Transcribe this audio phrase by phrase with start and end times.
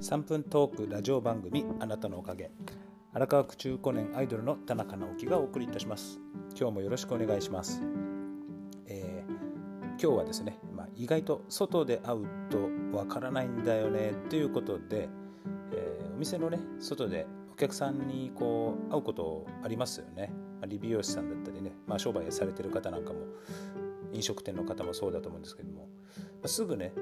[0.00, 2.50] 3分トークラジオ番組あなたのおかげ。
[3.12, 6.18] 荒川区中高年アイドルの田中直樹がお送りいたします。
[6.58, 7.82] 今日もよろしくお願いします、
[8.86, 9.32] えー、
[9.88, 15.10] 今日はですね、まあ、意外と外で会うとわからないんだよねということで、
[15.72, 23.18] えー、お店のね外でお客さんにこう会うことありますよね、まあ、理美容師さんだったりね、まあ、商売されてる方なんかも
[24.12, 25.88] 飲食店の方もそうだと思うんですけども、
[26.46, 26.92] すぐね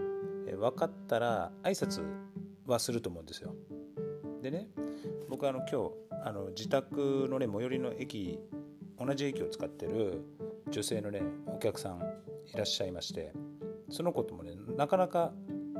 [0.57, 2.03] 分かったら挨拶
[2.71, 3.55] はすると思うんですよ。
[4.43, 4.69] でね
[5.29, 5.93] 僕あの今日
[6.25, 8.39] あの自宅のね最寄りの駅
[8.99, 10.23] 同じ駅を使ってる
[10.71, 11.99] 女性のねお客さん
[12.47, 13.33] いらっしゃいまして
[13.91, 15.33] その子ともねなかなか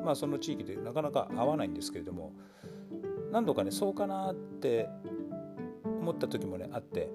[0.05, 2.33] まあその地域でなかなか会わないんですけれども
[3.31, 4.89] 何度かねそうかなって
[5.85, 7.11] 思った時もねあって、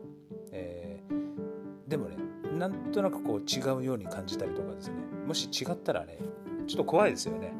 [0.51, 2.17] えー、でもね
[2.57, 4.95] なんとなくこう違うように感じたりとかですね
[5.25, 6.19] もし違ったらね
[6.67, 7.53] ちょっと怖いですよね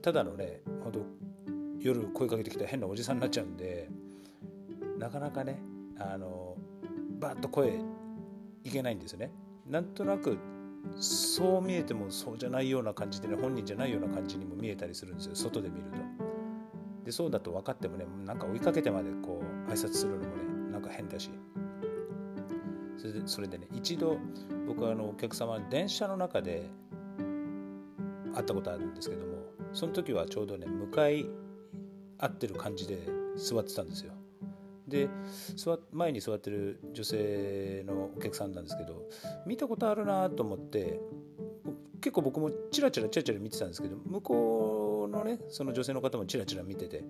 [0.00, 1.21] ただのね本当
[1.82, 3.90] 夜声かけてきた変なおじさんになっちゃうんで
[4.98, 5.60] なかなかね
[5.98, 6.56] あの
[7.18, 7.80] バッと声
[8.64, 9.32] いけないんですよね。
[9.66, 10.38] なんとなく
[10.96, 15.34] そう見えてもそうじゃないような感じでね本人じゃないような感じにも見えたりするんですよ。
[15.34, 15.98] 外で見ると。
[17.04, 21.30] でそうだと分かってもねなんか追いかけてまでこう挨拶するのもねなんか変だし。
[22.96, 24.18] それでそれでね一度
[24.68, 26.70] 僕はあのお客様電車の中で
[28.32, 29.38] 会ったことあるんですけども
[29.72, 31.26] その時はちょうどね向かい
[32.22, 32.98] 合ってる感じで
[33.36, 34.12] 座ってたんですよ。
[34.86, 35.08] で
[35.92, 39.08] 前に座ってる女性のお客さんなんですけど
[39.46, 41.00] 見たことあるなと思って
[42.00, 47.04] 結構僕もチラチラチラチラ見てたんですけど向こうのねその女性の方もチラチラ見てて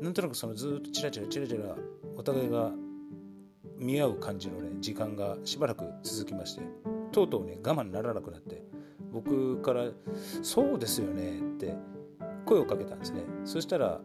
[0.00, 1.76] なんとなくそのずっとチラチラチラチラ
[2.16, 2.72] お互いが
[3.78, 6.62] 見合う感じのね時間がしばらく続きまして
[7.12, 8.62] とうとうね我慢ならなくなって
[9.12, 9.90] 僕から
[10.42, 11.74] 「そうですよね」って
[12.44, 13.22] 声をかけたんですね。
[13.44, 14.00] そしたら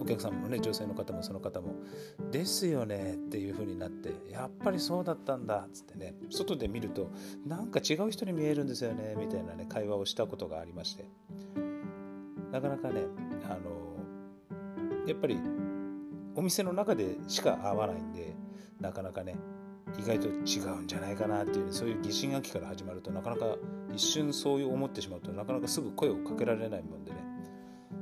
[0.00, 1.74] お客さんもね女性の方もその方も
[2.30, 7.10] 「ですよね」っていう風になって「やっぱりそうだったんだ」っつってね外で見ると
[7.46, 11.04] なんか違う人に見えるんですよねみたいなね会話をしたことがありまして。
[12.52, 13.02] なかなかね
[13.44, 15.38] あのやっぱり
[16.34, 18.34] お店の中でしか会わないんで
[18.80, 19.36] なかなかね
[19.98, 23.56] 意外と違うんじゃないかなっていう、そういう疑心暗鬼から始まるとなかなか
[23.94, 27.18] 一瞬そういう思ってしまうとなかなかすぐ声をかけられないもんでね。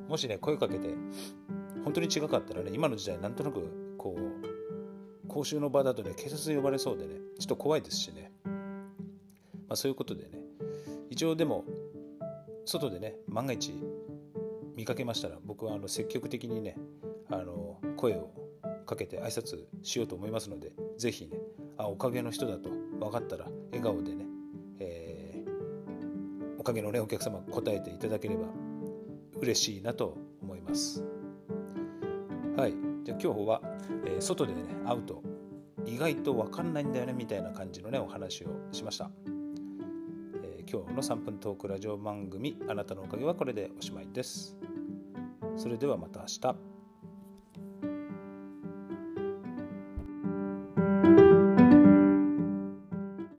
[0.08, 0.88] もしね声かけて
[1.84, 8.50] 本当に違かったらね今の時代なんとなくこう公衆の場だとね警察呼ばれそうでねちょっと怖いですしね、ま
[9.70, 10.44] あ、そういうことでね。
[11.10, 11.64] 一応でも
[12.64, 13.72] 外でね万が一
[14.74, 16.76] 見かけましたら僕はあの積極的にね
[17.30, 18.30] あの声を
[18.84, 21.38] かけて挨拶しようと思いますので是非ね
[21.76, 22.68] あおかげの人だと
[22.98, 24.24] 分かったら笑顔でね、
[24.80, 28.46] えー、おかげのねお客様答えていただければ
[29.40, 31.04] 嬉しいなと思います。
[32.56, 32.74] はい。
[33.02, 33.60] じゃあ今日は、
[34.06, 35.22] えー、外でね会うと
[35.84, 39.10] 意外と分かんないんだよねみたいな感じのねお話をしました、
[40.42, 44.56] えー、今日の3分トークラジオ番組あなたのおかげはこれでおしまいです。
[45.56, 46.73] それではまた明日。